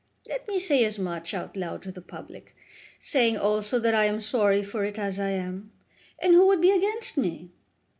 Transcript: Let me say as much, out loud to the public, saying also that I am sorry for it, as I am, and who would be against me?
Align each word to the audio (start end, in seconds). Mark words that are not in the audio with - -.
Let 0.27 0.47
me 0.47 0.57
say 0.57 0.83
as 0.83 0.97
much, 0.97 1.31
out 1.31 1.55
loud 1.55 1.83
to 1.83 1.91
the 1.91 2.01
public, 2.01 2.55
saying 2.99 3.37
also 3.37 3.77
that 3.77 3.93
I 3.93 4.05
am 4.05 4.19
sorry 4.19 4.63
for 4.63 4.83
it, 4.83 4.97
as 4.97 5.19
I 5.19 5.29
am, 5.29 5.71
and 6.17 6.33
who 6.33 6.47
would 6.47 6.59
be 6.59 6.71
against 6.71 7.17
me? 7.17 7.51